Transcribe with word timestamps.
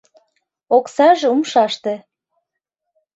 —Оксаже 0.77 1.27
умшаште... 1.33 1.93